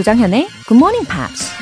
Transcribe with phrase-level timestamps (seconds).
[0.00, 1.52] 조장현의 Good Morning Pops.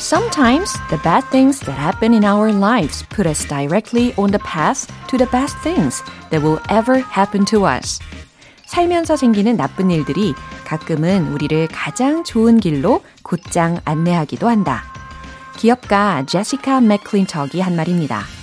[0.00, 4.88] Sometimes the bad things that happen in our lives put us directly on the path
[5.06, 8.00] to the best things that will ever happen to us.
[8.66, 10.34] 살면서 생기는 나쁜 일들이
[10.64, 14.82] 가끔은 우리를 가장 좋은 길로 곧장 안내하기도 한다.
[15.56, 18.37] 기업가 제시카 맥클린척이 한 말입니다.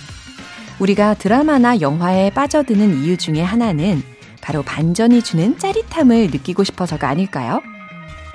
[0.80, 4.04] 우리가 드라마나 영화에 빠져드는 이유 중에 하나는
[4.42, 7.62] 바로 반전이 주는 짜릿함을 느끼고 싶어서가 아닐까요?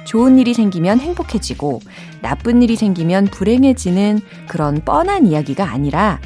[0.04, 1.80] 좋은 일이 생기면 행복해지고
[2.22, 6.18] 나쁜 일이 생기면 불행해지는 그런 뻔한 이야기가 아니라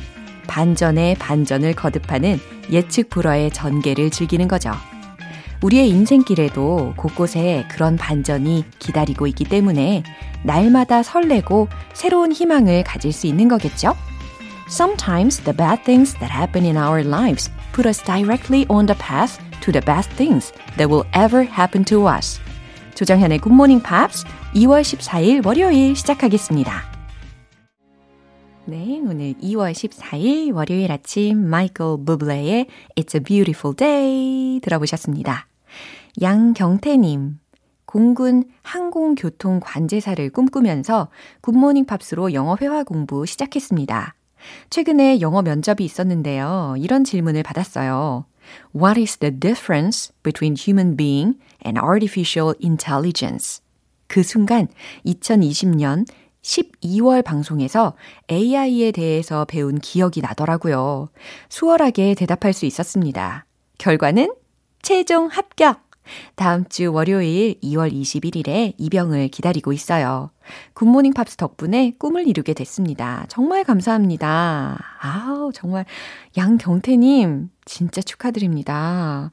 [0.46, 2.38] 반전에 반전을 거듭하는
[2.70, 4.70] 예측 불허의 전개를 즐기는 거죠.
[5.62, 10.02] 우리의 인생길에도 곳곳에 그런 반전이 기다리고 있기 때문에
[10.45, 13.95] 날마다 설레고 새로운 희망을 가질 수 있는 거겠죠?
[14.68, 19.38] Sometimes the bad things that happen in our lives put us directly on the path
[19.60, 22.40] to the best things that will ever happen to us.
[22.95, 26.82] 조정현의 Good Morning Pops 2월 14일 월요일 시작하겠습니다.
[28.65, 35.46] 네, 오늘 2월 14일 월요일 아침 마이클 부블레의 It's a Beautiful Day 들어보셨습니다.
[36.23, 37.38] 양경태님,
[37.84, 41.10] 공군 항공교통 관제사를 꿈꾸면서
[41.43, 44.15] 굿모닝 팝스로 영어 회화 공부 시작했습니다.
[44.70, 46.74] 최근에 영어 면접이 있었는데요.
[46.78, 48.26] 이런 질문을 받았어요.
[48.74, 53.62] What is the difference between human being and artificial intelligence?
[54.06, 54.68] 그 순간
[55.06, 56.06] 2020년
[56.42, 57.95] 12월 방송에서
[58.30, 61.09] AI에 대해서 배운 기억이 나더라고요.
[61.48, 63.46] 수월하게 대답할 수 있었습니다.
[63.78, 64.34] 결과는
[64.82, 65.81] 최종 합격!
[66.34, 70.31] 다음 주 월요일 2월 21일에 입영을 기다리고 있어요.
[70.75, 73.27] 굿모닝 팝스 덕분에 꿈을 이루게 됐습니다.
[73.28, 74.78] 정말 감사합니다.
[75.01, 75.84] 아우, 정말
[76.37, 79.31] 양경태님, 진짜 축하드립니다.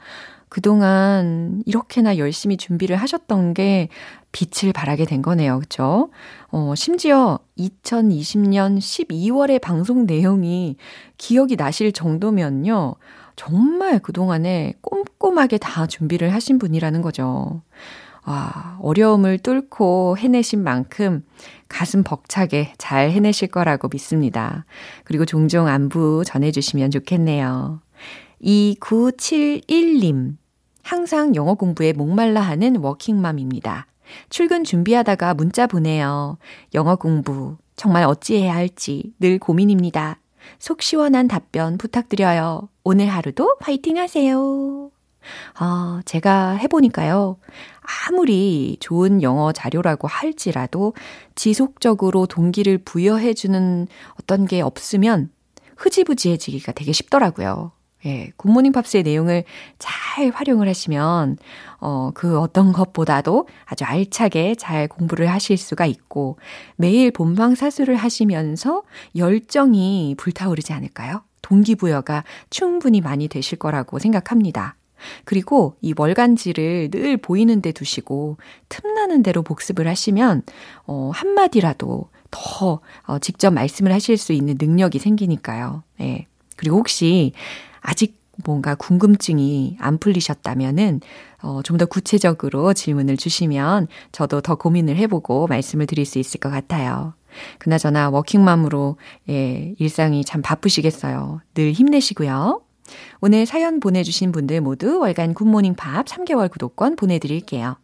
[0.52, 3.88] 그동안 이렇게나 열심히 준비를 하셨던 게
[4.34, 5.60] 빛을 발하게 된 거네요.
[5.60, 6.10] 그쵸?
[6.50, 10.76] 어, 심지어 2020년 12월의 방송 내용이
[11.18, 12.96] 기억이 나실 정도면요.
[13.36, 17.62] 정말 그동안에 꼼꼼하게 다 준비를 하신 분이라는 거죠.
[18.24, 21.26] 아, 어려움을 뚫고 해내신 만큼
[21.68, 24.66] 가슴 벅차게 잘 해내실 거라고 믿습니다.
[25.04, 27.82] 그리고 종종 안부 전해주시면 좋겠네요.
[28.44, 30.38] 2971님.
[30.84, 33.88] 항상 영어 공부에 목말라 하는 워킹맘입니다.
[34.30, 36.38] 출근 준비하다가 문자 보내요.
[36.74, 40.20] 영어 공부 정말 어찌해야 할지 늘 고민입니다.
[40.60, 42.70] 속 시원한 답변 부탁드려요.
[42.84, 44.92] 오늘 하루도 화이팅 하세요.
[45.56, 47.38] 아, 제가 해보니까요.
[48.08, 50.94] 아무리 좋은 영어 자료라고 할지라도
[51.36, 53.88] 지속적으로 동기를 부여해주는
[54.20, 55.30] 어떤 게 없으면
[55.78, 57.72] 흐지부지해지기가 되게 쉽더라고요.
[58.06, 59.44] 예, 굿모닝 팝스의 내용을
[59.78, 61.38] 잘 활용을 하시면,
[61.80, 66.38] 어, 그 어떤 것보다도 아주 알차게 잘 공부를 하실 수가 있고,
[66.76, 68.84] 매일 본방 사수를 하시면서
[69.16, 71.22] 열정이 불타오르지 않을까요?
[71.42, 74.76] 동기부여가 충분히 많이 되실 거라고 생각합니다.
[75.26, 78.38] 그리고 이 월간지를 늘 보이는 데 두시고
[78.70, 80.44] 틈나는 대로 복습을 하시면
[80.86, 85.84] 어 한마디라도 더 어, 직접 말씀을 하실 수 있는 능력이 생기니까요.
[86.00, 86.28] 예.
[86.56, 87.34] 그리고 혹시
[87.82, 91.02] 아직 뭔가 궁금증이 안 풀리셨다면은
[91.44, 96.50] 어, 좀 더 구체적으로 질문을 주시면 저도 더 고민을 해보고 말씀을 드릴 수 있을 것
[96.50, 97.14] 같아요.
[97.60, 98.98] 그나저나 워킹맘으로
[99.30, 101.42] 예, 일상이 참 바쁘시겠어요.
[101.56, 102.62] 늘 힘내시고요.
[103.22, 107.78] 오늘 사연 보내주신 분들 모두 월간 굿모닝 팝스 3개월 구독권 보내드릴게요.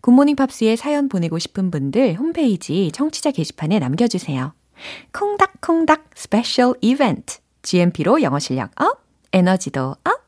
[0.00, 4.54] 굿모닝 팝스에 사연 보내고 싶은 분들 홈페이지 청취자 게시판에 남겨주세요.
[5.12, 7.38] 콩닥콩닥 special 이벤트.
[7.62, 9.05] GMP로 영어 실력 up,
[9.36, 10.26] 에너지도 up,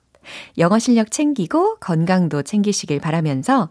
[0.59, 3.71] 영어 실력 챙기고 건강도 챙기시길 바라면서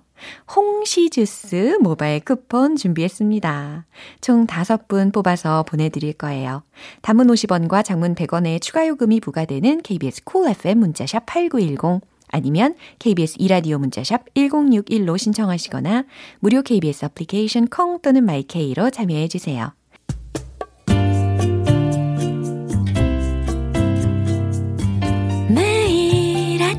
[0.56, 3.86] 홍시 주스 모바일 쿠폰 준비했습니다.
[4.20, 6.64] 총 5분 뽑아서 보내드릴 거예요.
[7.04, 13.78] 단문 50원과 장문 100원의 추가 요금이 부과되는 KBS Cool FM 문자샵 8910 아니면 KBS 2라디오
[13.78, 16.06] 문자샵 1061로 신청하시거나
[16.40, 19.77] 무료 KBS 애플리케이션 콩 또는 마이케이로 참여해 주세요.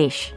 [0.00, 0.32] English.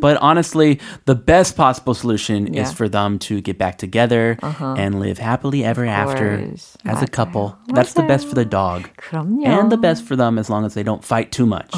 [0.01, 2.75] But honestly, the best possible solution is Yeah.
[2.77, 4.37] for them to get back together
[4.77, 6.77] and live happily ever after course.
[6.85, 7.13] as a 맞아요.
[7.13, 7.55] couple.
[7.73, 8.91] That's the best for the dog.
[8.97, 9.47] 그럼요.
[9.47, 11.71] And the best for them as long as they don't fight too much.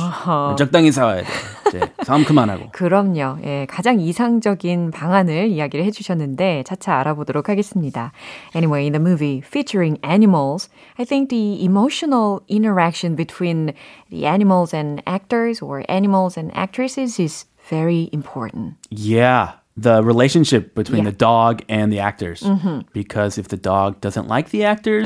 [0.58, 1.28] 적당히 싸워야 돼.
[1.68, 2.70] 이제 싸움 그만하고.
[2.72, 3.38] 그럼요.
[3.44, 8.12] 예, 가장 이상적인 방안을 이야기를 해주셨는데 차차 알아보도록 하겠습니다.
[8.54, 13.72] Anyway, in the movie featuring animals, I think the emotional interaction between
[14.09, 18.75] the animals and actors or animals and actresses is very important.
[18.89, 21.10] Yeah The relationship between Yeah.
[21.12, 22.40] the dog and the actors.
[22.96, 25.04] Because if the dog doesn't like the actors,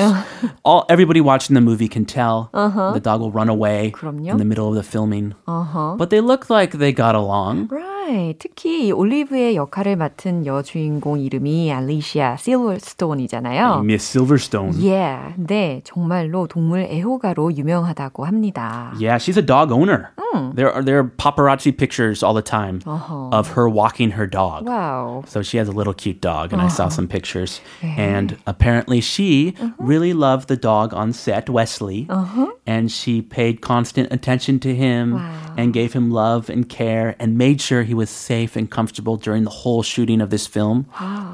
[0.62, 2.50] all everybody watching the movie can tell.
[2.54, 4.30] The dog will run away 그럼요.
[4.30, 5.34] in the middle of the filming.
[5.44, 7.66] But they look like they got along.
[7.66, 8.38] Right.
[8.38, 13.82] 특히 이 올리브의 역할을 맡은 여주인공 이름이 알리시아 실버스톤이잖아요.
[13.84, 14.72] Miss Silverstone.
[14.78, 15.34] Yeah.
[15.36, 18.92] 네, 정말로 동물 애호가로 유명하다고 합니다.
[19.00, 20.10] Yeah, she's a dog owner.
[20.54, 24.53] There are there are paparazzi pictures all the time of her walking her dog.
[24.54, 25.22] 와우.
[25.26, 27.60] So she has a little cute dog, and I saw some pictures.
[27.82, 32.08] And apparently, she really loved the dog on set, Wesley,
[32.66, 35.20] and she paid constant attention to him
[35.56, 39.44] and gave him love and care and made sure he was safe and comfortable during
[39.44, 40.86] the whole shooting of this film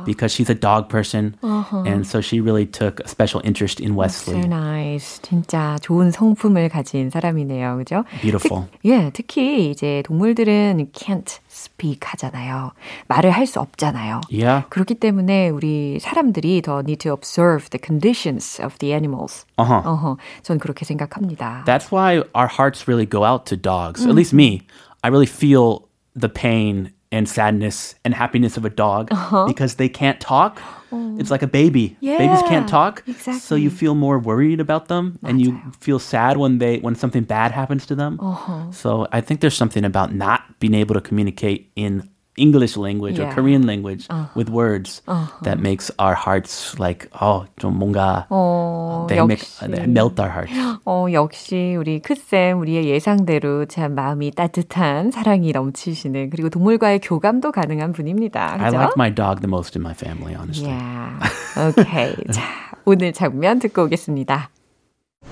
[0.04, 4.00] because she's a dog person, and so she really took a special interest in So
[4.00, 4.40] Wesley.
[4.48, 5.20] nice.
[5.22, 7.76] 진짜 좋은 성품을 가진 사람이네요.
[7.78, 8.04] 그죠?
[8.20, 8.66] Beautiful.
[8.84, 12.72] 예, 특히 이제 동물들은 can't speak 하잖아요.
[13.08, 14.20] 말을 할 수 없잖아요.
[14.30, 14.66] Yeah.
[14.70, 19.46] 그렇기 때문에 우리 사람들이 더 need to observe the conditions of the animals.
[19.58, 19.82] Uh huh.
[19.84, 21.64] 어허, 전 그렇게 생각합니다.
[21.64, 24.04] That's why our hearts really go out to dogs.
[24.04, 24.62] At least me.
[25.04, 29.10] I really feel the pain and sadness and happiness of a dog
[29.46, 30.60] because they can't talk.
[30.91, 31.33] It's oh.
[31.33, 31.97] like a baby.
[32.01, 33.03] Babies can't Yeah, talk.
[33.39, 37.23] So you feel more worried about them and you feel sad when they when something
[37.23, 38.19] bad happens to them.
[38.19, 38.71] Uh-huh.
[38.71, 42.09] So I think there's something about not being able to communicate in
[42.40, 43.34] English language or Yeah.
[43.34, 45.00] Korean language with words
[45.42, 49.64] that makes our hearts like oh 좀 뭔가 어, they make 역시.
[49.72, 50.52] they melt our hearts.
[50.84, 57.92] 어, 역시 우리 크쌤 우리의 예상대로 참 마음이 따뜻한 사랑이 넘치시는 그리고 동물과의 교감도 가능한
[57.94, 58.52] 분입니다.
[58.60, 58.76] I 그죠?
[58.76, 60.68] like my dog the most in my family, honestly.
[60.68, 61.16] Yeah.
[61.56, 62.12] 오케이.
[62.34, 62.42] 자,
[62.84, 64.50] 오늘 장면 듣고 오겠습니다.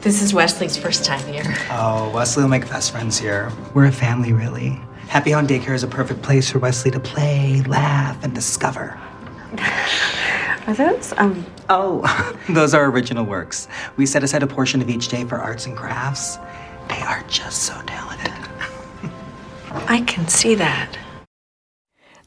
[0.01, 1.45] This is Wesley's first time here.
[1.71, 3.53] Oh, Wesley will make fast friends here.
[3.75, 4.81] We're a family, really.
[5.09, 8.99] Happy Home Daycare is a perfect place for Wesley to play, laugh, and discover.
[10.67, 11.13] Are those?
[11.19, 12.03] Um, Oh,
[12.49, 13.69] those are original works.
[13.97, 16.37] We set aside a portion of each day for arts and crafts.
[16.89, 18.33] They are just so talented.
[19.89, 20.99] I can see that.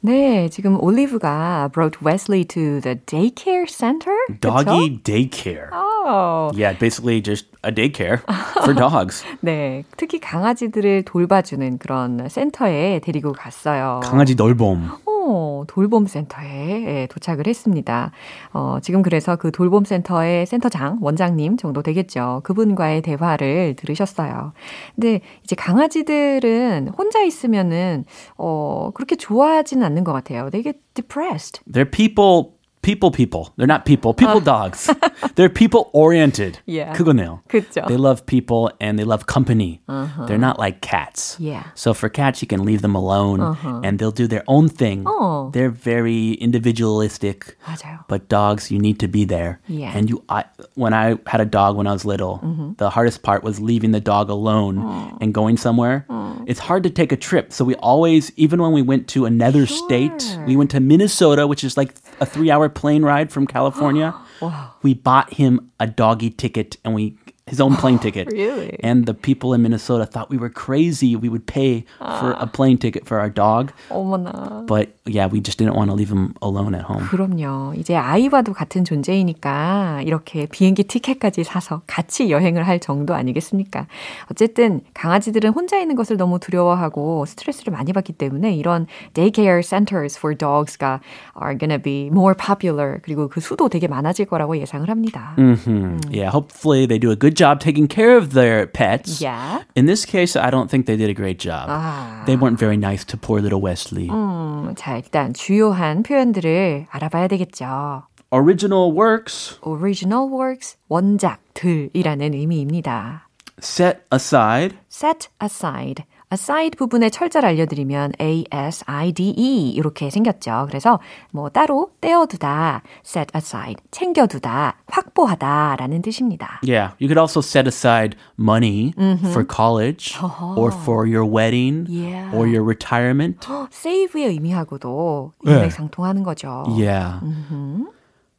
[0.04, 4.16] 네, 지금 올리브가 brought Wesley to the daycare center.
[4.40, 5.70] Doggy daycare.
[6.05, 8.21] 어, Yeah, basically just a daycare
[8.63, 9.25] for dogs.
[9.41, 14.01] 네, 특히 강아지들을 돌봐주는 그런 센터에 데리고 갔어요.
[14.03, 14.91] 강아지 돌봄.
[15.07, 18.11] 어, 돌봄 센터에 예, 도착을 했습니다.
[18.53, 22.41] 어, 지금 그래서 그 돌봄 센터의 센터장, 원장님 정도 되겠죠.
[22.45, 24.53] 그분과의 대화를 들으셨어요.
[24.95, 28.05] 근데 이제 강아지들은 혼자 있으면은,
[28.37, 30.51] 어, 그렇게 좋아하지는 않는 것 같아요.
[30.51, 31.61] They get depressed.
[31.71, 33.52] They're people people people.
[33.58, 34.14] They're not people.
[34.14, 34.90] People dogs.
[35.36, 36.60] They're people oriented.
[36.66, 36.96] Yeah.
[36.96, 37.42] 그거네요.
[37.50, 37.86] 그쵸.
[37.86, 39.82] They love people and they love company.
[40.26, 41.36] They're not like cats.
[41.38, 41.64] Yeah.
[41.76, 45.04] So for cats, you can leave them alone and they'll do their own thing.
[45.06, 45.50] Oh.
[45.52, 47.58] They're very individualistic.
[47.66, 48.06] 맞아요.
[48.08, 49.60] But dogs, you need to be there.
[49.68, 49.92] Yeah.
[49.94, 52.40] And you, I, when I had a dog when I was little,
[52.78, 56.06] the hardest part was leaving the dog alone and going somewhere.
[56.48, 57.52] It's hard to take a trip.
[57.52, 61.66] So we always, even when we went to another state, we went to Minnesota, which
[61.66, 64.15] is like a three hour plane ride from California.
[64.83, 67.17] We bought him a doggy ticket and we
[67.52, 68.28] his own plane ticket.
[68.32, 68.78] Really?
[68.84, 71.16] And the people in Minnesota thought we were crazy.
[71.16, 71.86] We would pay
[72.20, 73.72] for a plane ticket for our dog.
[73.90, 74.66] 어머나.
[74.68, 77.08] But yeah, we just didn't want to leave him alone at home.
[77.08, 77.74] 그럼요.
[77.78, 83.88] 이제 아이와도 같은 존재이니까 이렇게 비행기 티켓까지 사서 같이 여행을 할 정도 아니겠습니까?
[84.30, 90.36] 어쨌든 강아지들은 혼자 있는 것을 너무 두려워하고 스트레스를 많이 받기 때문에 이런 daycare centers for
[90.36, 91.00] dogs가
[91.42, 93.00] are gonna be more popular.
[93.04, 95.34] 그리고 그 수도 되게 많아질 거라고 예상을 합니다.
[95.38, 99.22] hmm Yeah, hopefully they do a good job taking care of their pets.
[99.22, 99.64] Yeah.
[99.76, 101.70] In this case, I don't think they did a great job.
[101.70, 102.26] 아.
[102.26, 104.10] They weren't very nice to poor little Wesley.
[104.10, 108.04] 음, 자, 일단 주요한 표현들을 알아봐야 되겠죠.
[108.32, 113.28] Original works original works, 원작들이라는 의미입니다.
[113.62, 114.76] set aside.
[114.90, 116.04] set aside.
[116.33, 120.65] Aside 부분의 철자를 알려드리면 A-S-I-D-E 이렇게 생겼죠.
[120.69, 120.99] 그래서
[121.31, 126.61] 뭐 따로 떼어두다, set aside, 챙겨두다, 확보하다 라는 뜻입니다.
[126.67, 128.93] Yeah, you could also set aside money
[129.31, 130.17] for college
[130.57, 132.35] or for your wedding Yeah.
[132.35, 133.47] or your retirement.
[133.71, 135.53] save의 의미하고도 네.
[135.53, 136.65] 일맥상통하는 거죠.
[136.69, 137.21] Yeah.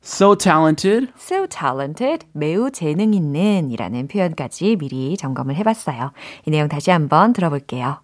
[0.02, 1.12] So talented.
[1.18, 6.12] So talented, 매우 재능 있는 이라는 표현까지 미리 점검을 해봤어요.
[6.46, 8.00] 이 내용 다시 한번 들어볼게요.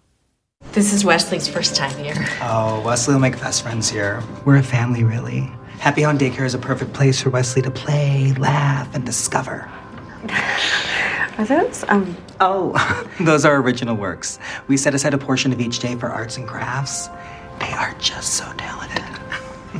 [0.73, 2.15] This is Wesley's first time here.
[2.41, 4.21] Oh, Wesley will make fast friends here.
[4.45, 5.49] We're a family, really.
[5.79, 9.69] Happy Hound Daycare is a perfect place for Wesley to play, laugh, and discover.
[11.37, 12.73] Are those, um, Oh,
[13.19, 14.39] those are original works.
[14.67, 17.09] We set aside a portion of each day for arts and crafts.
[17.59, 19.03] They are just so talented.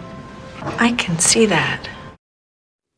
[0.79, 1.87] I can see that.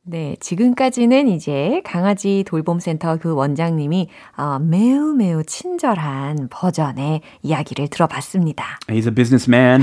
[0.05, 8.81] 네, 지금까지는 이제 강아지 돌봄센터 그 원장님이 어, 매우 매우 친절한 버전의 이야기를 들어봤습니다.
[8.89, 9.83] He's a businessman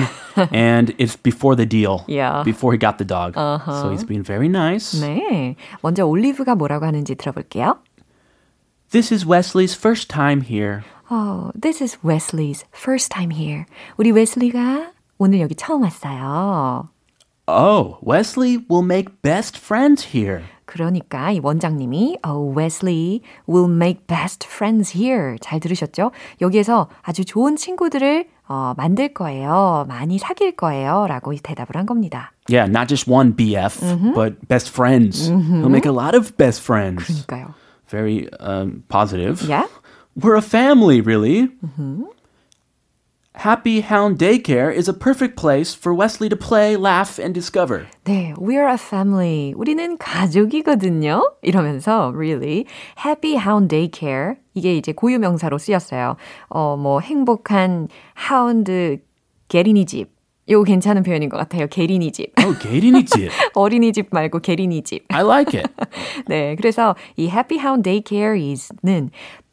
[0.54, 2.04] and it's before the deal.
[2.10, 2.44] Yeah.
[2.44, 3.36] Before he got the dog.
[3.36, 5.00] So he's been very nice.
[5.00, 7.78] 네, 먼저 올리브가 뭐라고 하는지 들어볼게요.
[8.92, 10.84] This is Wesley's first time here.
[11.10, 13.64] Oh, this is Wesley's first time here.
[13.96, 16.90] 우리 웨슬리가 오늘 여기 처음 왔어요.
[17.50, 20.44] Oh, Wesley will make best friends here.
[20.66, 25.36] 그러니까 이 원장님이 oh, Wesley will make best friends here.
[25.42, 26.12] 잘 들으셨죠?
[26.42, 29.86] 여기에서 아주 좋은 친구들을 어, 만들 거예요.
[29.88, 31.08] 많이 사귈 거예요.
[31.08, 32.32] 라고 대답을 한 겁니다.
[32.48, 33.80] Yeah, not just one BF,
[34.14, 35.30] but best friends.
[35.30, 37.06] He'll make a lot of best friends.
[37.26, 37.54] 그러니까요.
[37.90, 39.42] Very um, positive.
[39.44, 39.66] Yeah?
[40.16, 41.50] We're a family, really.
[43.37, 47.89] Happy Hound Daycare is a perfect place for Wesley to play, laugh, and discover.
[48.05, 49.53] 네, we're a family.
[49.57, 51.35] 우리는 가족이거든요.
[51.43, 52.65] 이러면서 really
[53.05, 56.17] happy hound daycare 이게 이제 고유명사로 쓰였어요.
[56.49, 58.99] 어, 뭐 행복한 하운드
[59.49, 60.15] 게리니집.
[60.47, 61.67] 이거 괜찮은 표현인 것 같아요.
[61.67, 62.35] 게리니집.
[62.39, 63.31] Oh, 게리니집.
[63.55, 65.07] 어린이집 말고 게리니집.
[65.09, 65.71] I like it.
[66.29, 69.11] 네, 그래서 이 Happy Hound Daycare is는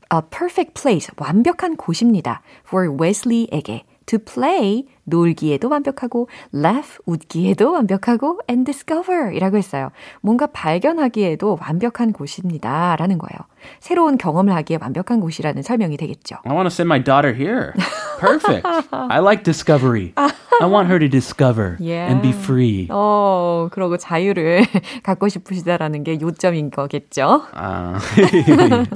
[0.09, 2.41] a perfect place, 완벽한 곳입니다.
[2.67, 9.90] For Wesley에게 To play, 놀기에도 완벽하고 laugh, 웃기에도 완벽하고 and discover 이라고 했어요.
[10.20, 12.96] 뭔가 발견하기에도 완벽한 곳입니다.
[12.96, 13.38] 라는 거예요.
[13.80, 16.36] 새로운 경험을 하기에 완벽한 곳이라는 설명이 되겠죠.
[16.44, 17.72] I want to send my daughter here.
[18.20, 18.64] Perfect.
[18.92, 20.12] I like discovery.
[20.16, 22.88] I want her to discover and be free.
[22.90, 24.62] 어, 그러고 자유를
[25.02, 27.42] 갖고 싶으시다라는 게 요점인 거겠죠.
[27.54, 27.98] Uh,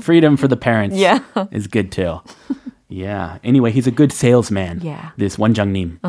[0.00, 1.20] freedom for the parents Yeah.
[1.52, 2.20] is good too.
[2.89, 3.39] Yeah.
[3.43, 4.81] Anyway, he's a good salesman.
[4.81, 5.11] Yeah.
[5.17, 5.99] This 원장님.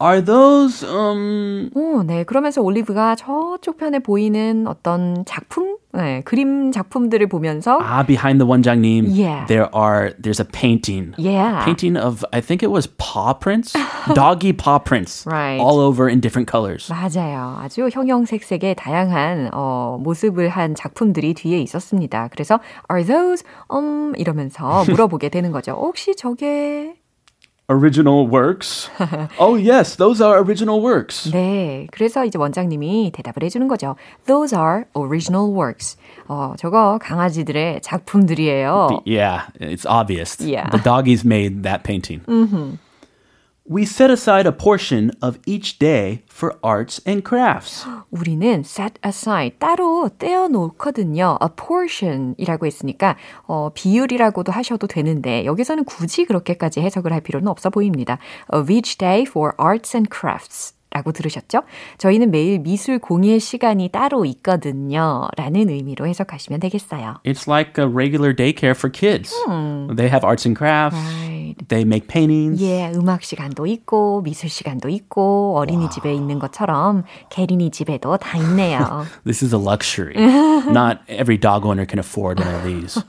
[0.00, 2.22] Are those um 오, 네.
[2.24, 9.05] 그러면서 올리브가 저쪽 편에 보이는 어떤 작품, 네, 그림 작품들을 보면서 ah behind the 원장님?
[9.13, 9.45] Yeah.
[9.45, 11.13] There are there's a painting.
[11.17, 11.63] Yeah.
[11.65, 13.73] Painting of I think it was paw prints,
[14.15, 15.61] doggy paw prints, Right.
[15.61, 16.89] all over in different colors.
[16.89, 17.57] 맞아요.
[17.61, 22.29] 아주 형형색색의 다양한 어, 모습을 한 작품들이 뒤에 있었습니다.
[22.29, 22.59] 그래서
[22.91, 25.73] are those um 이러면서 물어보게 되는 거죠.
[25.73, 26.95] 혹시 저게
[27.72, 28.88] Original works.
[29.38, 31.30] oh yes, those are original works.
[31.30, 33.94] 네, 그래서 이제 원장님이 대답을 해주는 거죠.
[34.24, 35.98] Those are original works.
[36.28, 39.02] 어, 저거 강아지들의 작품들이에요.
[39.04, 40.40] Yeah, it's obvious.
[40.40, 40.70] Yeah.
[40.70, 42.22] The doggies made that painting.
[43.65, 47.85] We set aside a portion of each day for arts and crafts.
[48.11, 51.37] 우리는 set aside 따로 떼어 놓거든요.
[51.41, 53.15] a portion이라고 했으니까
[53.47, 58.17] 어, 비율이라고도 하셔도 되는데 여기서는 굳이 그렇게까지 해석을 할 필요는 없어 보입니다.
[58.51, 60.73] of each day for arts and crafts.
[60.93, 61.63] 라고 들으셨죠?
[61.97, 65.27] 저희는 매일 미술 공예 시간이 따로 있거든요.
[65.35, 67.15] 라는 의미로 해석하시면 되겠어요.
[67.25, 69.33] It's like a regular daycare for kids.
[69.95, 70.95] They have arts and crafts.
[70.95, 71.55] Right.
[71.67, 72.63] They make paintings.
[72.63, 79.05] 예, 음악 시간도 있고 미술 시간도 있고 어린이집에 있는 것처럼 게린이 집에도 다 있네요.
[79.25, 80.13] This is a luxury.
[80.15, 83.01] Not every dog owner can afford one of these.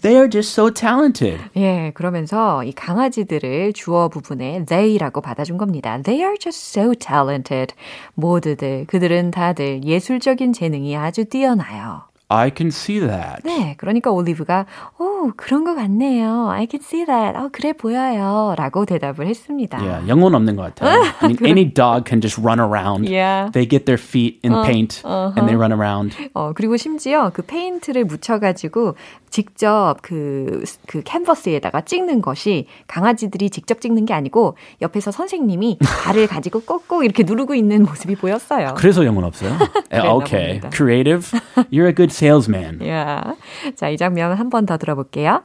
[0.00, 1.38] They are just so talented.
[1.54, 6.00] 예, 그러면서 이 강아지들을 주어 부분에 they라고 받아준 겁니다.
[6.02, 7.74] They are just so talented.
[8.14, 12.11] 모두들, 그들은 다들 예술적인 재능이 아주 뛰어나요.
[12.32, 13.42] I can see that.
[13.44, 14.64] 네, 그러니까 올리브가
[14.98, 16.48] 오, 그런 것 같네요.
[16.48, 17.36] I can see that.
[17.36, 18.54] 어, 그래 보여요.
[18.56, 19.78] 라고 대답을 했습니다.
[19.78, 21.02] Yeah, 영혼 없는 것 같아요.
[21.20, 23.06] I mean, any dog can just run around.
[23.06, 23.50] Yeah.
[23.52, 26.16] They get their feet in paint and they run around.
[26.32, 28.94] 어, 그리고 심지어 그 페인트를 묻혀가지고
[29.28, 36.60] 직접 그, 그 캔버스에다가 찍는 것이 강아지들이 직접 찍는 게 아니고 옆에서 선생님이 발을 가지고
[36.60, 38.74] 꼭꼭 이렇게 누르고 있는 모습이 보였어요.
[38.76, 39.56] 그래서 영혼 없어요.
[39.92, 41.30] okay, creative.
[41.70, 42.79] You're a good salesman.
[42.87, 43.35] 야,
[43.75, 45.43] 자, 이 장면 한 번 더 들어볼게요.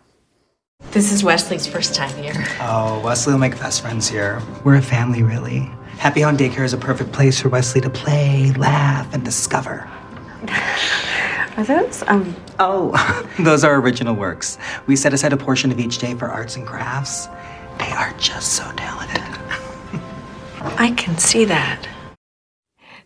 [0.93, 2.35] This is Wesley's first time here.
[2.61, 4.41] Oh, Wesley will make best friends here.
[4.65, 5.71] We're a family, really.
[5.99, 9.89] Happy Home Daycare is a perfect place for Wesley to play, laugh, and discover.
[11.57, 12.91] Are those, um, Oh,
[13.39, 14.59] those are original works.
[14.87, 17.29] We set aside a portion of each day for arts and crafts.
[17.79, 19.23] They are just so talented.
[20.79, 21.87] I can see that.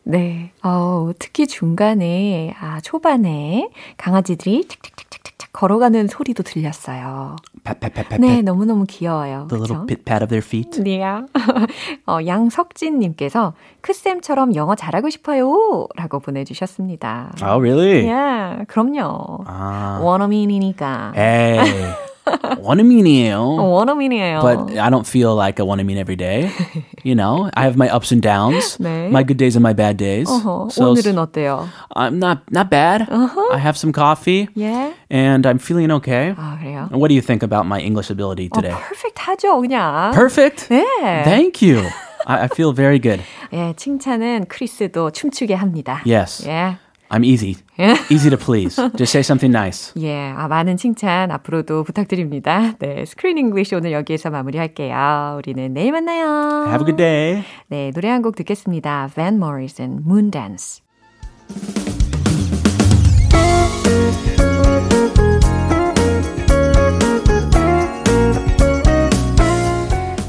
[0.04, 7.36] 네, 어, 특히 중간에, 아, 초반에 강아지들이 착착착착착 걸어가는 소리도 들렸어요.
[7.64, 8.42] Pat, 네.
[8.42, 9.46] 너무너무 귀여워요.
[9.48, 10.82] The little pit pat of their feet.
[10.82, 11.02] 네.
[12.08, 15.88] 어, 양석진님께서 크쌤처럼 영어 잘하고 싶어요.
[15.96, 17.34] 라고 보내주셨습니다.
[17.44, 18.08] Oh, really?
[18.08, 19.44] 예, 그럼요.
[19.46, 20.00] 아.
[20.02, 21.14] 원어민이니까.
[21.16, 21.94] Hey.
[22.61, 23.41] 원어민이에요.
[23.57, 24.41] 원어민이에요.
[24.43, 26.51] But I don't feel like a 원어민 every day.
[27.05, 29.11] You know, I have my ups and downs, 네.
[29.11, 30.29] my good days and my bad days.
[30.29, 31.69] 어허, So 오늘은 어때요?
[31.95, 33.07] I'm not not bad.
[33.11, 34.93] I have some coffee 예?
[35.11, 36.35] and I'm feeling okay.
[36.37, 36.89] 아, 그래요?
[36.91, 38.75] And What do you think about my English ability 어, today?
[38.75, 40.13] 퍼펙트 하죠, 그냥.
[40.13, 40.69] Perfect.
[40.69, 41.23] 네.
[41.25, 41.87] Thank you.
[42.27, 43.23] I, I feel very good.
[43.53, 46.03] 예, 칭찬은 크리스도 춤추게 합니다.
[46.05, 46.45] Yes.
[46.49, 46.79] 예.
[47.14, 47.58] I'm easy.
[48.10, 48.78] Easy to please.
[48.96, 49.92] Just say something nice.
[50.02, 52.74] 예, 아, 많은 칭찬 앞으로도 부탁드립니다.
[52.80, 55.36] 네, Screen English 오늘 여기에서 마무리할게요.
[55.38, 56.68] 우리는 내일 만나요.
[56.70, 57.44] Have a good day.
[57.68, 59.10] 네, 노래 한 곡 듣겠습니다.
[59.14, 60.82] Van Morrison, Moondance.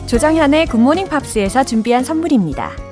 [0.07, 2.92] 조정현의 굿모닝 팝스에서 준비한 선물입니다.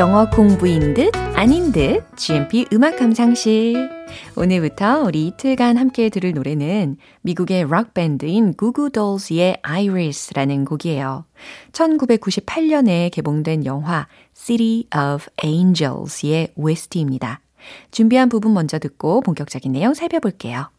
[0.00, 3.90] 영어 공부인 듯 아닌 듯 GMP 음악 감상실
[4.34, 11.26] 오늘부터 우리 이틀간 함께 들을 노래는 미국의 락 밴드인 구구돌스의 Iris라는 곡이에요.
[11.72, 17.42] 1998년에 개봉된 영화 City of Angels의 OST입니다.
[17.90, 20.70] 준비한 부분 먼저 듣고 본격적인 내용 살펴볼게요.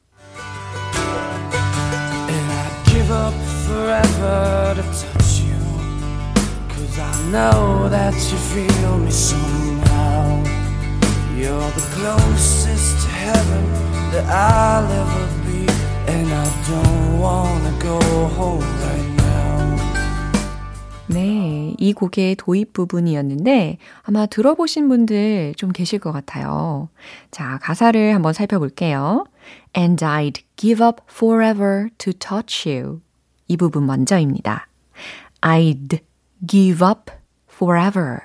[2.27, 3.35] And I'd give up
[3.67, 5.20] forever to.
[6.91, 10.43] Cause I know that you feel me somehow.
[11.37, 13.63] You're the closest to heaven
[14.11, 15.71] that I'll ever be.
[16.11, 17.97] And I don't wanna go
[18.35, 19.77] home right now.
[21.07, 26.89] 네, 이 곡의 도입 부분이었는데 아마 들어보신 분들 좀 계실 것 같아요.
[27.31, 29.23] 자, 가사를 한번 살펴볼게요.
[29.77, 32.99] And I'd give up forever to touch you.
[33.47, 34.67] 이 부분 먼저입니다.
[35.39, 36.01] I'd
[36.45, 37.11] give up
[37.51, 38.19] forever.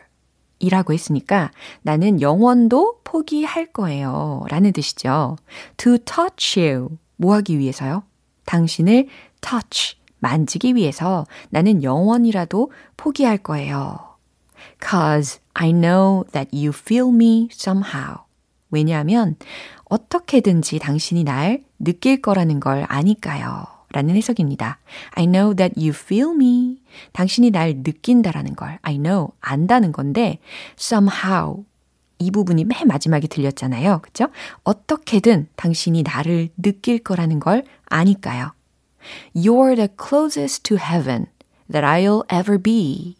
[0.58, 1.50] 이라고 했으니까
[1.82, 4.44] 나는 영원도 포기할 거예요.
[4.48, 5.36] 라는 뜻이죠.
[5.76, 6.98] To touch you.
[7.16, 8.04] 뭐 하기 위해서요?
[8.46, 9.08] 당신을
[9.40, 9.96] touch.
[10.18, 13.98] 만지기 위해서 나는 영원이라도 포기할 거예요.
[14.82, 18.24] Cause I know that you feel me somehow.
[18.70, 19.36] 왜냐하면
[19.84, 23.75] 어떻게든지 당신이 날 느낄 거라는 걸 아니까요.
[23.96, 24.78] 라는 해석입니다.
[25.12, 26.82] I know that you feel me.
[27.12, 30.38] 당신이 날 느낀다라는 걸 I know 안다는 건데
[30.78, 31.64] somehow
[32.18, 34.00] 이 부분이 맨 마지막에 들렸잖아요.
[34.02, 34.28] 그죠?
[34.64, 38.52] 어떻게든 당신이 나를 느낄 거라는 걸 아니까요.
[39.34, 41.28] You're the closest to heaven
[41.72, 43.16] that I'll ever be.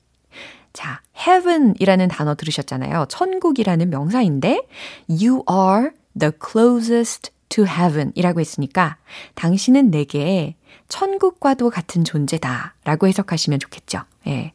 [0.75, 3.07] 자, heaven이라는 단어 들으셨잖아요.
[3.09, 4.61] 천국이라는 명사인데
[5.09, 8.97] you are the closest to heaven 이라고 했으니까
[9.35, 10.57] 당신은 내게
[10.89, 14.03] 천국과도 같은 존재다 라고 해석하시면 좋겠죠.
[14.27, 14.53] 예.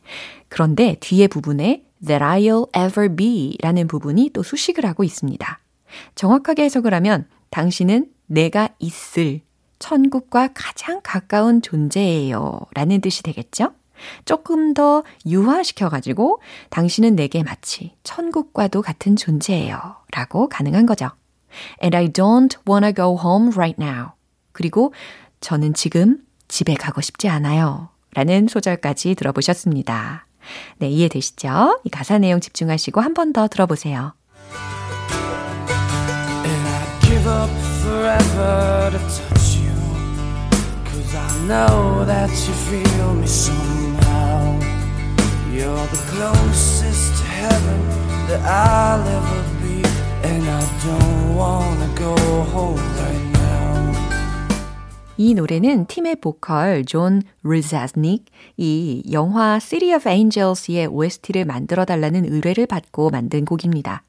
[0.50, 5.60] 그런데 뒤에 부분에 that I'll ever be 라는 부분이 또 수식을 하고 있습니다.
[6.16, 9.42] 정확하게 해석을 하면 당신은 내가 있을
[9.80, 13.74] 천국과 가장 가까운 존재예요 라는 뜻이 되겠죠?
[14.26, 19.80] 조금 더 유화시켜가지고 당신은 내게 마치 천국과도 같은 존재예요
[20.12, 21.10] 라고 가능한 거죠.
[21.84, 24.12] And I don't wanna go home right now.
[24.54, 24.94] 그리고
[25.42, 27.90] 저는 지금 집에 가고 싶지 않아요.
[28.14, 30.26] 라는 소절까지 들어보셨습니다.
[30.80, 31.82] 네, 이해되시죠?
[31.84, 34.14] 이 가사 내용 집중하시고 한 번 더 들어보세요.
[41.48, 44.60] Know that you feel me somehow.
[45.52, 47.82] You're the closest to heaven
[48.28, 49.84] that I'll ever be.
[50.24, 52.16] And I don't wanna go
[52.54, 53.31] home right.
[55.24, 63.12] 이 노래는 팀의 보컬 존 레즈닉이 영화 City of Angels의 OST를 만들어 달라는 의뢰를 받고
[63.12, 64.02] 만든 곡입니다.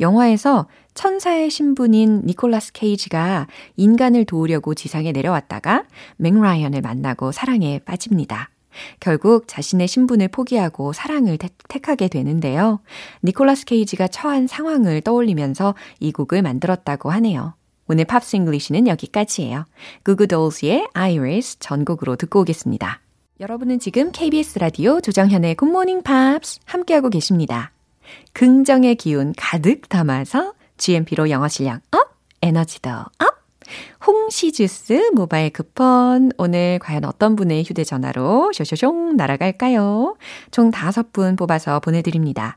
[0.00, 5.84] 영화에서 천사의 신분인 니콜라스 케이지가 인간을 도우려고 지상에 내려왔다가
[6.16, 8.50] 멕 라이언을 만나고 사랑에 빠집니다.
[8.98, 12.80] 결국 자신의 신분을 포기하고 사랑을 택하게 되는데요.
[13.22, 17.54] 니콜라스 케이지가 처한 상황을 떠올리면서 이 곡을 만들었다고 하네요.
[17.88, 19.64] 오늘 Pops English는 여기까지예요.
[20.04, 23.00] 구구돌스의 Iris 전곡으로 듣고 오겠습니다.
[23.40, 27.72] 여러분은 지금 KBS 라디오 조정현의 굿모닝 팝스 함께하고 계십니다.
[28.34, 33.38] 긍정의 기운 가득 담아서 GMP로 영어 실력 up, 에너지도 up!
[34.06, 40.16] 홍시 주스 모바일 쿠폰 오늘 과연 어떤 분의 휴대전화로 쇼쇼숑 날아갈까요?
[40.50, 42.56] 총 5분 뽑아서 보내드립니다.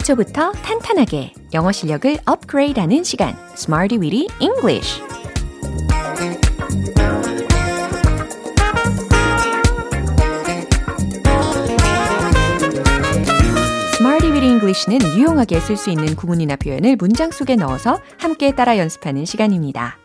[0.00, 5.02] 기초부터 탄탄하게 영어 실력을 업그레이드하는 시간 Smarty Weedy English
[14.42, 19.98] English는 유용하게 쓸 수 있는 구문이나 표현을 문장 속에 넣어서 함께 따라 연습하는 시간입니다.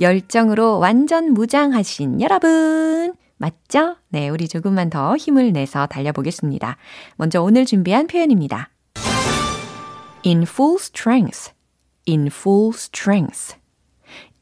[0.00, 3.14] 열정으로 완전 무장하신 여러분!
[3.36, 3.96] 맞죠?
[4.08, 6.76] 네, 우리 조금만 더 힘을 내서 달려보겠습니다.
[7.16, 8.70] 먼저 오늘 준비한 표현입니다.
[10.24, 11.52] In full strength,
[12.06, 13.56] in full strength,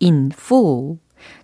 [0.01, 0.99] in full.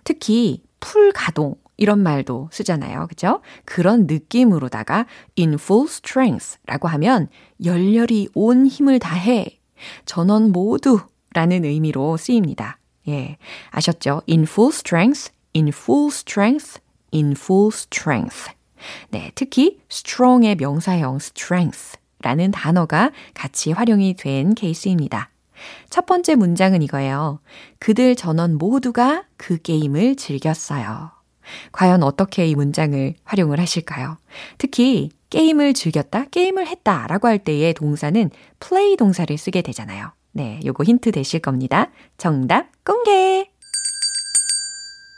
[0.04, 3.06] 특히 풀 가동 이런 말도 쓰잖아요.
[3.08, 3.40] 그죠?
[3.64, 5.06] 그런 느낌으로다가
[5.38, 7.28] in full strength라고 하면
[7.64, 9.60] 열렬히 온 힘을 다해
[10.04, 11.00] 전원 모두
[11.34, 12.78] 라는 의미로 쓰입니다.
[13.08, 13.36] 예.
[13.70, 14.22] 아셨죠?
[14.28, 16.80] in full strength, in full strength,
[17.12, 18.52] in full strength.
[19.10, 19.30] 네.
[19.34, 25.30] 특히 strong의 명사형 strength 라는 단어가 같이 활용이 된 케이스입니다.
[25.90, 27.40] 첫 번째 문장은 이거예요.
[27.78, 31.10] 그들 전원 모두가 그 게임을 즐겼어요.
[31.72, 34.16] 과연 어떻게 이 문장을 활용을 하실까요?
[34.58, 38.30] 특히 게임을 즐겼다, 게임을 했다 라고 할 때의 동사는
[38.60, 40.12] play 동사를 쓰게 되잖아요.
[40.32, 41.90] 네, 요거 힌트 되실 겁니다.
[42.16, 43.50] 정답 공개!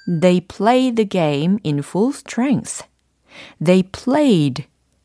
[0.06, 2.86] They played the game in full strength.
[3.64, 4.64] They played.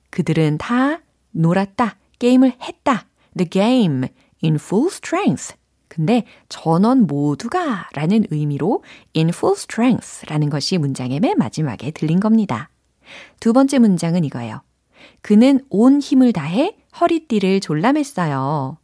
[0.10, 1.00] 그들은 다
[1.40, 3.06] 놀았다, 게임을 했다.
[3.38, 4.08] The game
[4.44, 5.56] in full strength.
[5.88, 8.84] 근데 전원 모두가 라는 의미로
[9.16, 12.70] in full strength 라는 것이 문장의 맨 마지막에 들린 겁니다.
[13.40, 14.62] 두 번째 문장은 이거예요.
[15.22, 18.78] 그는 온 힘을 다해 허리띠를 졸라맸어요.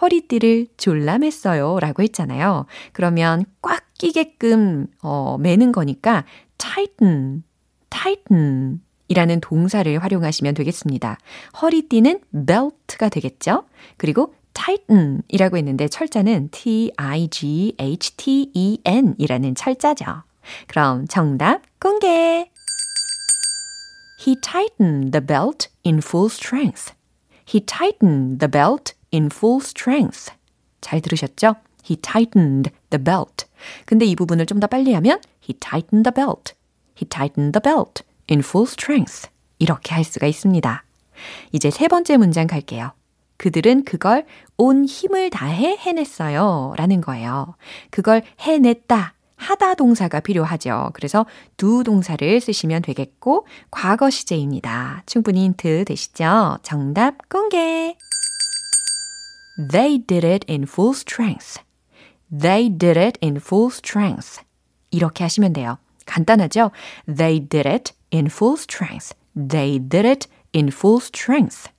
[0.00, 2.66] 허리띠를 졸라맸어요 라고 했잖아요.
[2.92, 6.24] 그러면 꽉 끼게끔 어, 매는 거니까
[6.58, 7.42] tighten,
[7.88, 8.80] tighten
[9.14, 11.18] 이라는 동사를 활용하시면 되겠습니다.
[11.62, 13.62] 허리띠는 belt가 되겠죠?
[13.96, 17.14] 그리고 tighten 이라고 했는데 철자는 T-I-G-H-T-E-N
[19.16, 20.24] 이라는 철자죠.
[20.66, 22.50] 그럼 정답 공개!
[24.26, 26.92] He tightened the belt in full strength.
[27.46, 30.32] He tightened the belt in full strength.
[30.80, 31.54] 잘 들으셨죠?
[31.88, 33.46] He tightened the belt.
[33.86, 36.54] 근데 이 부분을 좀 더 빨리 하면 He tightened the belt.
[36.96, 39.28] He tightened the belt in full strength.
[39.58, 40.84] 이렇게 할 수가 있습니다.
[41.52, 42.92] 이제 세 번째 문장 갈게요.
[43.36, 46.74] 그들은 그걸 온 힘을 다해 해냈어요.
[46.76, 47.56] 라는 거예요.
[47.90, 49.14] 그걸 해냈다.
[49.36, 50.90] 하다 동사가 필요하죠.
[50.94, 55.02] 그래서 두 동사를 쓰시면 되겠고, 과거 시제입니다.
[55.06, 56.58] 충분히 힌트 되시죠?
[56.62, 57.96] 정답 공개!
[59.70, 61.60] They did it in full strength.
[62.30, 64.42] They did it in full strength.
[64.90, 65.78] 이렇게 하시면 돼요.
[66.06, 66.70] 간단하죠?
[67.06, 69.14] They did it in full strength.
[69.34, 71.70] They did it in full strength.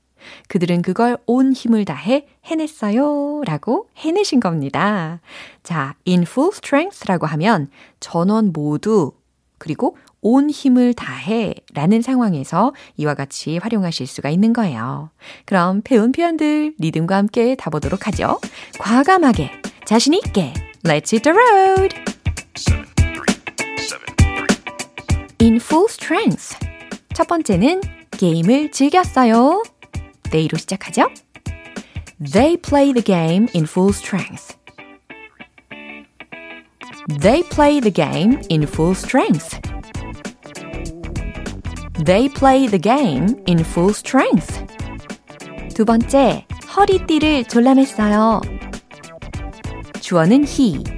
[0.48, 3.44] 그들은 그걸 온 힘을 다해 해냈어요.
[3.46, 5.22] 라고 해내신 겁니다.
[5.64, 7.70] 자, in full strength 라고 하면
[8.00, 9.14] 전원 모두
[9.58, 15.12] 그리고 온 힘을 다해 라는 상황에서 이와 같이 활용하실 수가 있는 거예요.
[15.46, 18.40] 그럼 배운 표현들 리듬과 함께 다보도록 하죠.
[18.80, 19.52] 과감하게,
[19.86, 22.95] 자신있게, let's hit the road!
[25.45, 26.57] in full strength.
[27.15, 27.81] 첫 번째는
[28.13, 29.63] 게임을 즐겼어요.
[30.33, 31.09] 네이로 시작하죠.
[32.33, 34.57] They play the game in full strength.
[37.21, 39.61] They play the game in full strength.
[42.05, 44.65] They play the game in full strength.
[45.75, 48.41] 두 번째, 허리띠를 졸라맸어요.
[50.01, 50.94] 주어는 he.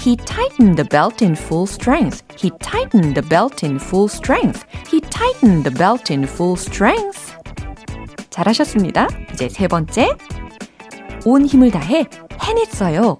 [0.00, 2.22] He tightened the belt in full strength.
[2.36, 4.64] He tightened the belt in full strength.
[4.86, 7.32] He tightened the belt in full strength.
[8.30, 9.08] 잘하셨습니다.
[9.32, 10.10] 이제 세 번째.
[11.24, 12.04] 온 힘을 다해
[12.42, 13.18] 해냈어요.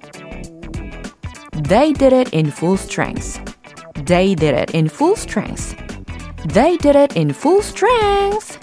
[1.68, 3.40] They did it in full strength.
[4.04, 5.76] They did it in full strength.
[6.52, 8.58] They did it in full strength.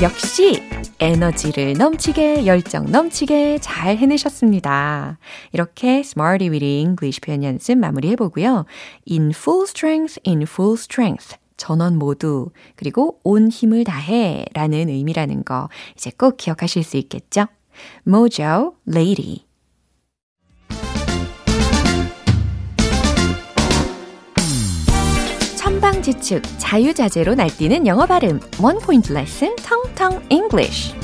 [0.00, 0.62] 역시
[0.99, 5.19] 에너지를 넘치게 열정 넘치게 잘 해내셨습니다.
[5.51, 8.65] 이렇게 Smarty with English 표현 연습 마무리해 보고요.
[9.09, 11.37] In full strength, in full strength.
[11.55, 17.47] 전원 모두 그리고 온 힘을 다해 라는 의미라는 거 이제 꼭 기억하실 수 있겠죠?
[18.07, 19.46] Mojo Lady
[26.01, 30.95] 지축 자유자재로 날뛰는 영어 발음 one point lesson Tongue Tongue English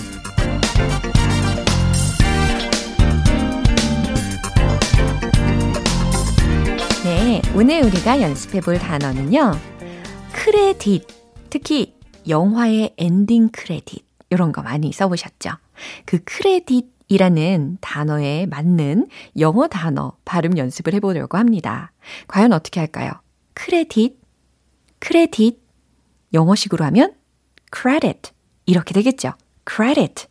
[7.04, 9.52] 네, 오늘 우리가 연습해 볼 단어는요.
[10.32, 11.06] 크레딧,
[11.50, 11.94] 특히
[12.30, 15.52] 영화의 ending credit, 이런 거 많이 써보셨죠?
[16.06, 21.92] 그 크레딧 이라는 단어에 맞는 영어 단어 발음 연습을 해보려고 합니다.
[22.28, 23.12] 과연 어떻게 할까요?
[23.54, 24.23] 크레딧,
[25.04, 25.60] 크레딧,
[26.34, 27.14] 영어식으로 하면
[27.76, 28.32] credit,
[28.66, 29.34] 이렇게 되겠죠?
[29.70, 30.28] credit,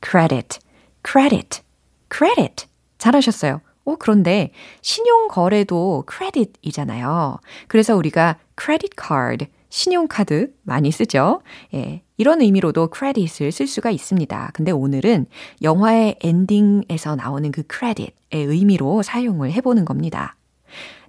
[0.00, 0.60] credit,
[1.04, 1.60] credit,
[2.08, 2.66] credit.
[2.98, 3.60] 잘하셨어요.
[3.84, 7.38] 어, 그런데 신용 거래도 크레딧이잖아요.
[7.66, 11.42] 그래서 우리가 크레딧 카드, 신용카드 많이 쓰죠.
[11.74, 12.04] 예.
[12.16, 14.52] 이런 의미로도 크레딧을 쓸 수가 있습니다.
[14.54, 15.26] 근데 오늘은
[15.62, 20.36] 영화의 엔딩에서 나오는 그 크레딧의 의미로 사용을 해보는 겁니다.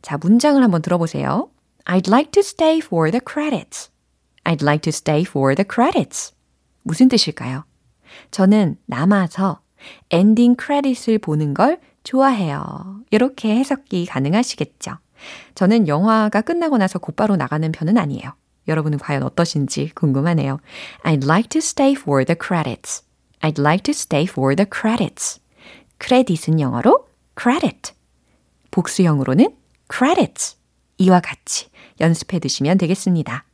[0.01, 1.52] 자, 문장을 한번 들어보세요.
[1.85, 3.89] I'd like to stay for the credits.
[4.45, 6.33] I'd like to stay for the credits.
[6.83, 7.65] 무슨 뜻일까요?
[8.31, 9.61] 저는 남아서
[10.09, 13.01] 엔딩 크레딧을 보는 걸 좋아해요.
[13.11, 14.97] 이렇게 해석이 가능하시겠죠.
[15.55, 18.33] 저는 영화가 끝나고 나서 곧바로 나가는 편은 아니에요.
[18.67, 20.59] 여러분은 과연 어떠신지 궁금하네요.
[21.03, 23.03] I'd like to stay for the credits.
[23.41, 25.41] I'd like to stay for the credits.
[25.97, 27.07] 크레딧은 영어로
[27.39, 27.93] credit.
[28.71, 29.55] 복수형으로는
[29.91, 30.57] credits.
[30.97, 31.67] 이와 같이
[31.99, 33.45] 연습해 두시면 되겠습니다.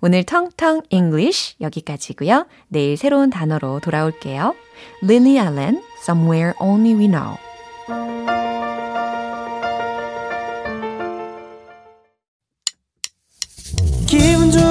[0.00, 2.46] 오늘 텅텅 English 여기까지고요.
[2.68, 4.54] 내일 새로운 단어로 돌아올게요.
[5.02, 7.36] Lily Allen, Somewhere Only We Know.
[14.06, 14.70] 기분 좋은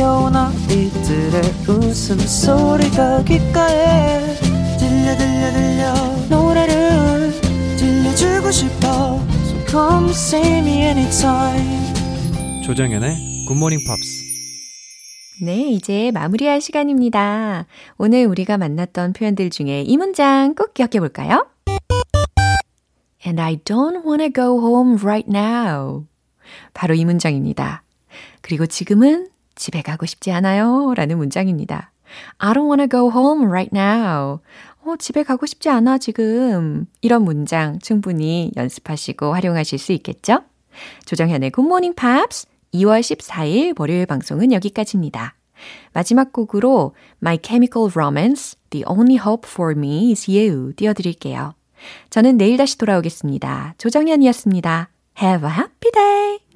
[0.00, 4.34] 귀여운 아이들의 웃음소리가 귓가에
[4.78, 5.94] 들려 들려 들려
[6.30, 7.30] 노래를
[7.76, 11.92] 들려주고 싶어 So come see me anytime
[12.64, 17.66] 조정연의 굿모닝 팝스 네, 이제 마무리할 시간입니다.
[17.98, 21.46] 오늘 우리가 만났던 표현들 중에 이 문장 꼭 기억해 볼까요?
[23.26, 26.06] And I don't want to go home right now.
[26.72, 27.82] 바로 이 문장입니다.
[28.40, 29.29] 그리고 지금은
[29.60, 30.94] 집에 가고 싶지 않아요.
[30.96, 31.92] 라는 문장입니다.
[32.38, 34.40] I don't wanna go home right now.
[34.82, 36.86] 어, 집에 가고 싶지 않아, 지금.
[37.02, 40.40] 이런 문장 충분히 연습하시고 활용하실 수 있겠죠?
[41.04, 45.34] 조정현의 Morning Pops 2월 14일 월요일 방송은 여기까지입니다.
[45.92, 51.54] 마지막 곡으로 My Chemical Romance, The Only Hope for Me is You 띄워드릴게요.
[52.08, 53.74] 저는 내일 다시 돌아오겠습니다.
[53.76, 54.88] 조정현이었습니다.
[55.20, 56.49] Have a happy day!